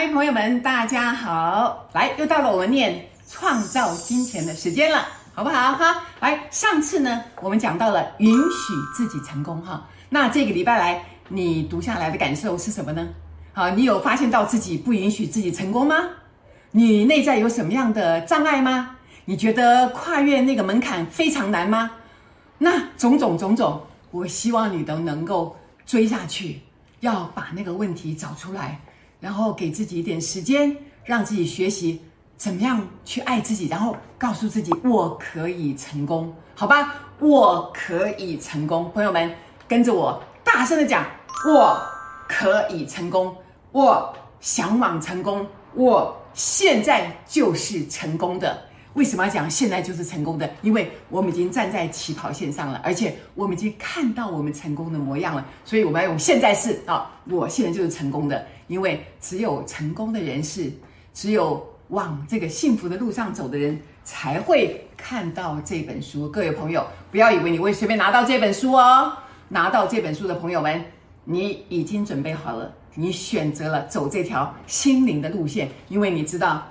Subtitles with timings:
[0.00, 1.86] 嗨，朋友们，大家好！
[1.92, 5.74] 来，又到了我们念创造金钱的时间了，好不好？
[5.74, 9.86] 哈，来，上次呢，我们讲到了允许自己成功，哈。
[10.08, 13.06] 那这个礼拜来，你读下来的感受是什么呢？
[13.52, 15.96] 好，你有发现到自己不允许自己成功吗？
[16.70, 18.96] 你内在有什么样的障碍吗？
[19.26, 21.90] 你觉得跨越那个门槛非常难吗？
[22.56, 25.54] 那种种种种，我希望你都能够
[25.84, 26.62] 追下去，
[27.00, 28.80] 要把那个问题找出来。
[29.20, 32.00] 然后给自己一点时间，让自己学习
[32.36, 36.94] 怎么样去爱自己，然后告诉自己我可以成功，好吧？
[37.18, 39.30] 我可以成功，朋友们
[39.68, 41.04] 跟着我大声的讲，
[41.46, 41.78] 我
[42.26, 43.36] 可以成功，
[43.72, 48.69] 我向往成功，我现在就是成功的。
[48.94, 50.50] 为什么要讲现在就是成功的？
[50.62, 57.08] 因为我们已经站在起跑线上了，而且我们已经看到我们成功的模样了，所以我们要用现在式啊！
[57.28, 60.72] 我现在就是成功的，因为只有成功的人士，
[61.14, 66.28] 只有往这个幸福的路上走的人，才会看到这本书。
[66.28, 69.12] 各位朋友，不要以为你会随便拿到这本书哦！
[69.48, 70.84] 拿到这本书的朋友们，
[71.24, 76.66] 你已经准备好了，你选择了走这条心灵的路线，因为你知道。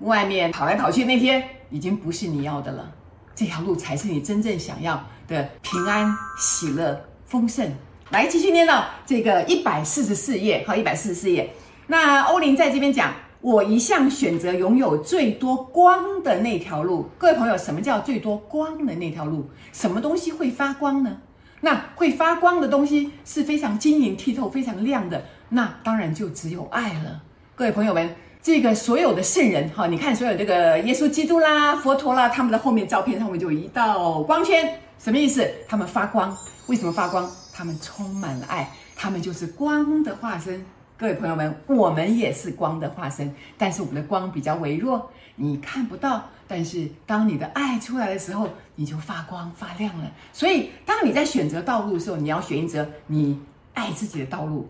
[0.00, 1.42] 外面跑来跑去那天
[1.74, 2.88] 已经不是你要的了，
[3.34, 7.68] 这条路才是你真正想要的平安、喜乐、丰盛。
[8.10, 11.52] 来，继续念到这个一百四十四页，好，一百四十四页。
[11.88, 17.10] 那欧林在这边讲，我一向选择拥有最多光的那条路。
[17.18, 19.44] 各位朋友，什么叫最多光的那条路？
[19.72, 21.16] 什么东西会发光呢？
[21.60, 27.20] 那会发光的东西是非常晶莹剔透、非常亮的，那当然就只有爱了。
[27.56, 28.14] 各位朋友们。
[28.44, 35.50] 这个所有的圣人哈，你看所有这个耶稣基督啦、佛陀啦，他们的后面照片上面就有一道光圈，什么意思？
[35.66, 36.36] 他们发光，
[36.66, 37.26] 为什么发光？
[37.54, 40.62] 他们充满了爱，他们就是光的化身。
[40.98, 46.22] 各位朋友们，我们也是光的化身，但是我们的光比较微弱，你看不到。
[46.46, 50.12] 但是当你的爱出来的时候，你就发光发亮了。
[50.34, 53.40] 所以，当你在选择道路的时候，你要选择你
[53.72, 54.68] 爱自己的道路。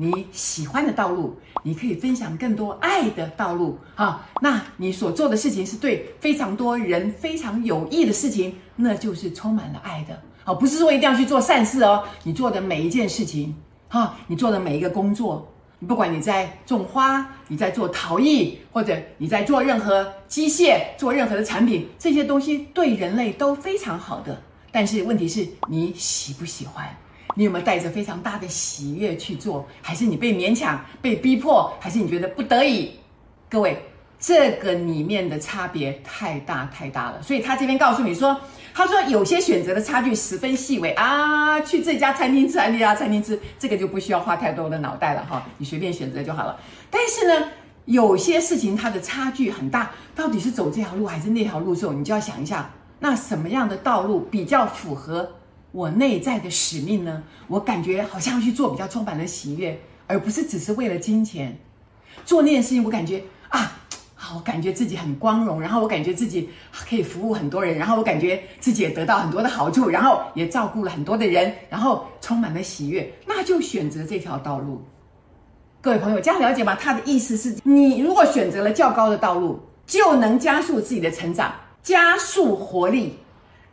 [0.00, 4.24] 你喜欢的道路，你可以分享更多爱的道路啊。
[4.40, 10.16] 那你所做的事情是对非常多人非常有益的事情，那就是充满了爱的。
[10.44, 12.04] 好，不是说一定要去做善事哦。
[12.22, 13.52] 你做的每一件事情，
[13.88, 15.52] 哈，你做的每一个工作，
[15.88, 24.40] 不管你在种花，你在做陶艺，或者你在做任何机械，做任何的产品，这些东西对人类都非常好的。
[24.70, 26.88] 但是问题是你喜不喜欢？
[27.38, 29.64] 你有没有带着非常大的喜悦去做？
[29.80, 31.72] 还是你被勉强、被逼迫？
[31.78, 32.90] 还是你觉得不得已？
[33.48, 33.80] 各位，
[34.18, 37.22] 这个里面的差别太大太大了。
[37.22, 38.36] 所以他这边告诉你说，
[38.74, 46.58] 他说有些选择的差距十分细微啊，去这家餐厅吃，那家餐厅吃，这个就不需要花太多的脑袋了哈，你随便选择就好了。
[46.90, 47.48] 但是呢，
[47.84, 55.30] 有些事情它的差距很大，到底是走这条路还是那条路的时候，你就要想一下，那什么样的道路比较符合？
[55.70, 57.22] 我内在的使命呢？
[57.46, 61.56] 我感觉好像去做比较充满了喜悦，而不是只是为了金钱
[62.24, 62.82] 做那件事情。
[62.82, 63.78] 我感觉啊，
[64.14, 74.82] 好，感觉自己很光荣，然后我感觉自己可以服务很多人，然后我感觉自己也得到很多的好处，然后也照顾了很多的人，然后充满了喜悦，那就选择这条道路。
[75.82, 76.74] 各位朋友，这样了解吗？
[76.74, 83.18] 他的意思是你如果选择了较高的道路，就能加速自己的成长，加速活力，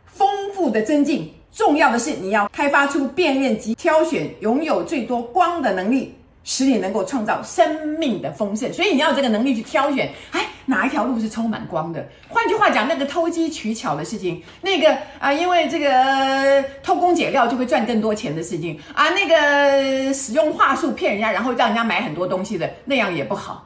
[0.04, 1.32] 丰富的增进。
[1.56, 8.70] 重要的是，你要开发出辨认及挑选拥有最多光的能力，使你能够创造生命的丰盛。
[8.74, 12.06] 所以你要有这个能力去挑选，哎，哪一条路是充满光的？
[12.28, 23.65] 换句话讲，那个偷机取巧的事情，那个啊，因为这个偷工减料就会赚更多钱的事情啊，那个使用话术骗人家，然后让人家买很多东西的那样也不好。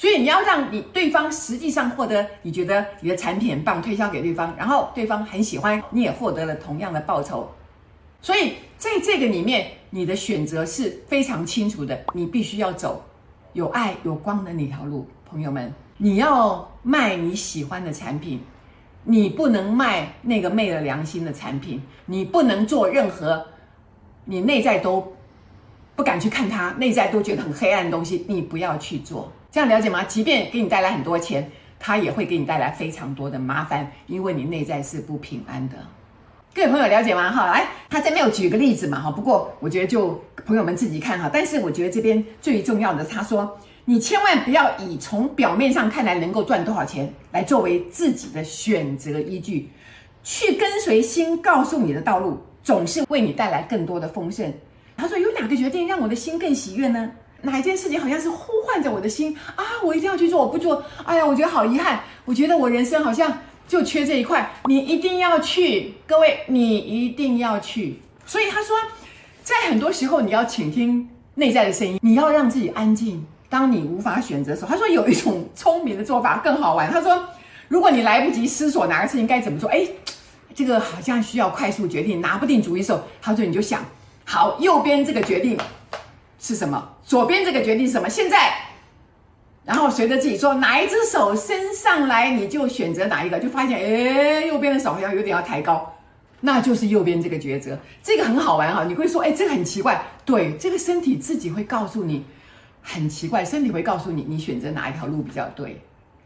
[0.00, 7.46] 所以你要让你对方实际上获得你觉得你的产品很棒，推销给对方，然后对方很喜欢，你也获得了同样的报酬。
[8.22, 13.04] 所以在这个里面，你的选择是非常清楚的，你必须要走
[13.52, 15.06] 有爱有光的那条路。
[15.26, 18.40] 朋友们，你要卖你喜欢的产品，
[19.04, 23.44] 你不能卖那个昧了良心的产品，你不能做任何
[24.24, 25.12] 你内在都
[25.94, 29.30] 不敢去看它，内在都觉得很黑暗的东西，你不要去做。
[29.52, 30.04] 这样了解吗？
[30.04, 35.76] 即便给你带来很多钱，它也会给你带来非常多的麻烦，因为你内在是不平安的。
[36.54, 37.30] 各位朋友了解吗？
[37.30, 39.10] 哈，来，他这边有举个例子嘛，哈。
[39.10, 41.30] 不过我觉得就朋友们自己看哈。
[41.32, 49.68] 但是我觉得这边最重要的，他说你千万不要以从表面上看来能够赚多少钱来作为自己的选择依据，
[50.22, 54.52] 去跟随心告诉你的道路，总是为你带来更多的丰盛。
[54.96, 57.10] 他说有哪个决定让我的心更喜悦呢？
[57.42, 64.50] 哪一件事情好像是呼唤着我的心啊，我一定要去做，我不做，哎呀，我觉得好遗憾，我觉得我人生好像就缺这一块。
[64.66, 68.00] 你一定要去，各位，你一定要去。
[68.26, 68.76] 所以他说，
[69.42, 73.24] 在很多时候你要倾听内在的声音，你要让自己安静。
[73.48, 76.88] 当你无法选择的时候，他说有一种聪明的做法更好玩。
[76.92, 77.24] 他说，
[77.68, 79.84] 如果你来不及思索哪个事情该怎么做，哎，
[80.54, 83.84] 这个好像需要快速决定，拿不定主意的时候，他说你就想，
[84.24, 85.58] 好，右边这个决定。
[86.40, 86.96] 是什么？
[87.04, 88.08] 左边这个决定是什么？
[88.08, 88.54] 现在，
[89.64, 95.94] 然后随着自己说哪一只手伸上来，你就选择哪一个，就发现，哎，右边的手好像有点要抬高，
[96.40, 97.78] 那就是右边这个抉择。
[98.02, 100.02] 这个很好玩哈，你会说，哎，这个很奇怪。
[100.24, 102.24] 对，这个身体自己会告诉你，
[102.80, 105.78] 很奇怪，身体会告诉你，你选择哪一条路比较对，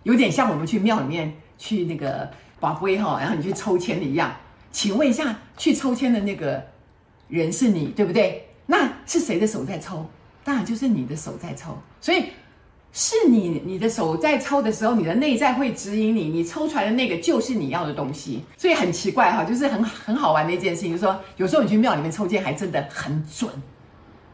[0.04, 4.32] 有点像我们去庙里面去那个拔杯哈，然后你去抽签的一样。
[4.70, 6.62] 请问一下，去抽签的那个
[7.28, 8.48] 人是你，对不对？
[9.06, 10.04] 是谁的手在抽？
[10.42, 11.76] 当然就是你的手在抽。
[12.00, 12.26] 所以
[12.92, 18.44] 是你，你的手在抽的时候，你的内在会指引你，你抽出来的那个就是你要的东西。
[18.56, 23.50] 所以很奇怪哈，就是很很好玩的一件事情，就是说有时候你去庙里面抽签还真的很准，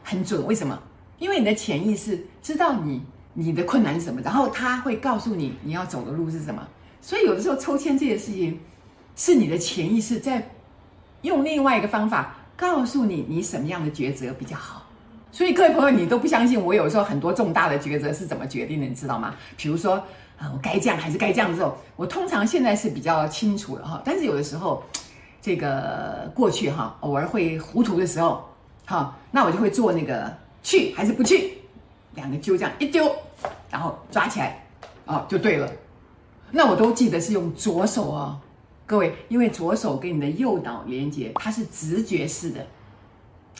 [0.03, 0.45] 很准。
[0.45, 0.77] 为什么？
[1.17, 3.01] 因为你的潜意识知道你
[3.33, 6.67] 你的困难是什么，然后他会告诉你你要走的路是什么。
[6.99, 8.59] 所以有的时候抽签这件事情
[9.15, 10.47] 是你的潜意识在
[11.23, 12.35] 用另外一个方法。
[12.61, 14.83] 告诉你，你什么样的抉择比较好？
[15.31, 19.33] 所以各位朋友，你都不相信我有时候很多重大的抉择是怎么决定的，你知道吗？
[19.57, 19.95] 比如说
[20.37, 23.99] 啊，我该这样还是该这样的时候，我通常现在是比较清楚了哈。
[24.05, 24.83] 但是有的时候，
[25.41, 28.47] 这个过去哈，偶尔会糊涂的时候，
[28.85, 30.31] 哈，那我就会做那个
[30.61, 31.57] 去还是不去，
[32.13, 33.11] 两个揪这样一丢，
[33.71, 34.63] 然后抓起来，
[35.07, 35.67] 哦，就对了。
[36.51, 38.39] 那我都记得是用左手哦。
[38.91, 42.67] 各位，因为左手跟你的右脑连接，它是直觉式的，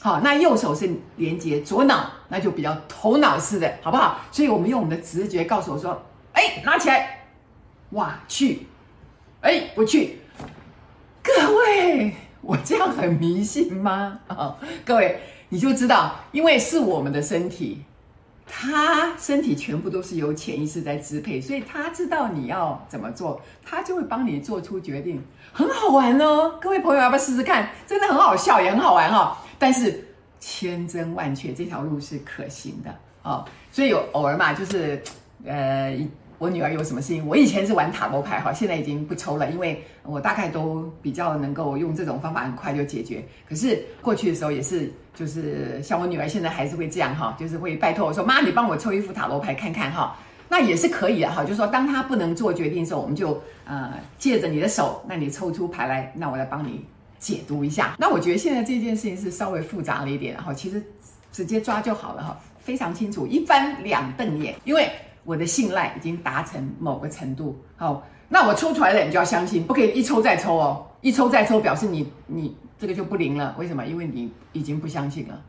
[0.01, 4.19] 好，那右手是连接左脑，那就比较头脑式的，好不好？
[4.29, 7.27] 所以我们用我们的直觉告诉我说，哎，拿起来，
[7.91, 8.67] 哇，去，
[9.39, 10.17] 哎，不去。
[11.23, 14.19] 各位，我这样很迷信吗？
[14.27, 15.17] 啊，各位，
[15.47, 17.85] 你就知道，因为是我们的身体。
[18.53, 26.59] 他身体全部都是由潜意识在支配，所以他知道你要怎么做，他就会帮你做出决定，很好玩哦。
[26.61, 27.69] 各位朋友要不要试试看？
[27.87, 30.05] 真的很好笑，也很好玩哈、但是
[30.41, 32.93] 千真万确，这条路是可行的
[33.23, 33.45] 哦。
[33.71, 35.01] 所以有偶尔嘛，就是
[35.45, 35.97] 呃。
[36.41, 37.27] 我女儿有什么事情？
[37.27, 43.23] 我以前是玩塔罗牌哈，现在已经不抽了，因为我大概都比较能够用这种方法很快就解决。
[43.47, 50.17] 可是过去的时候也是，就是像 我女儿现在还是会这样哈，就是会拜托我说：“妈，你帮我抽一副塔罗牌看看哈。”
[50.49, 56.83] 那也是可以的哈，就是说当她不能做决定的时候，我们就呃借着你的手，那你抽出牌来，那我来帮你
[57.19, 57.95] 解读一下。
[57.99, 60.83] 那我觉得现在这件事情是稍微复杂了一点，然后其实
[61.31, 64.91] 直接抓就好了哈，非常清楚，一翻两瞪眼，因为。
[65.23, 73.85] 我的信赖已经达成某个程度，好，那我抽出来了你就要相信，不可以一抽再抽哦，一抽再抽表示你你这个就不灵了，为什么？
[73.85, 75.39] 因为你已经不相信了，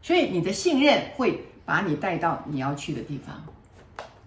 [0.00, 3.36] 所以你的信任会把你带到你要去的地方，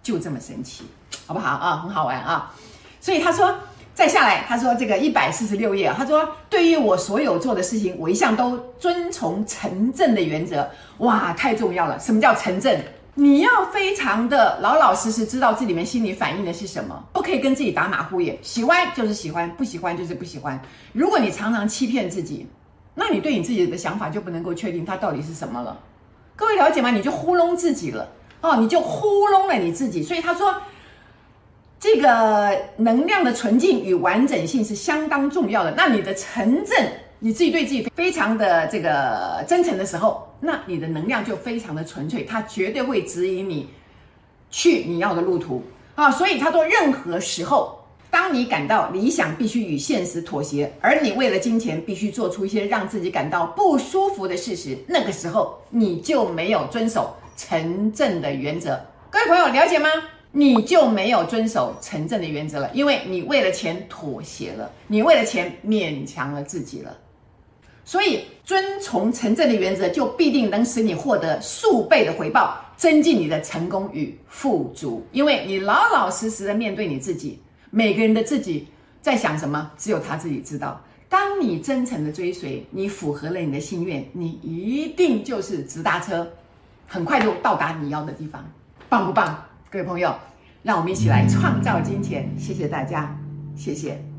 [0.02, 0.84] 就这么神奇，
[1.26, 1.76] 好不好啊？
[1.78, 2.54] 很好玩啊！
[3.00, 3.52] 所以他说，
[3.94, 11.98] 再下来他说这个一百四十六页，他说对于我所有做的事情，我一向都遵从诚正的原则，哇，太重要了！
[11.98, 12.80] 什么叫诚正？
[13.16, 18.36] 你要非常的老老实实知道这里面心里反映的是什么，不可以跟自己打马虎眼。
[18.42, 20.60] 喜欢就是喜欢，不喜欢就是不喜欢。
[20.92, 22.46] 如果你常常欺骗自己，
[22.94, 25.78] 那你对你自己的想法就不能够确定它到底是什么了。
[26.34, 26.90] 各位了解吗？
[26.90, 28.08] 你就糊弄自己了
[28.40, 30.02] 哦，你就糊弄了你自己。
[30.02, 30.52] 所以他说，
[31.78, 35.72] 这个能量的纯净与完整性是相当重要的。
[35.76, 36.76] 那你的诚正。
[37.20, 43.68] 你自己对自己非常的这个真诚的时候，那你的能量就非常的纯粹，它绝对会指引你
[44.50, 45.62] 去你要的路途
[45.94, 46.10] 啊。
[46.10, 47.78] 所以他说，任何时候，
[48.10, 58.78] 当你感到理想必须与现实妥协，而你为了金钱必须做出一些让自己感到不舒服的事实，那个时候你就没有遵守诚正的原则。
[59.10, 59.88] 各位朋友了解吗？
[60.36, 66.98] 你就没有遵守诚正的原则了，因为你为了钱妥协了，你为了钱勉强了自己了。
[67.84, 75.06] 所以，遵从诚正的原则，就必定能使你获得数倍的回报，增进你的成功与富足。
[75.12, 77.38] 因为你老老实实的面对你自己，
[77.70, 78.66] 每个人的自己
[79.00, 80.82] 在想什么，只有他自己知道。
[81.08, 86.26] 当你真诚的追随，你符合了你的心愿，你一定就是直达车，
[86.88, 88.44] 很快就到达你要的地方，
[88.88, 89.40] 棒不棒？
[89.74, 90.14] 各位朋友，
[90.62, 92.30] 让我们一起来创造金钱。
[92.38, 93.18] 谢谢大家，
[93.56, 94.13] 谢谢。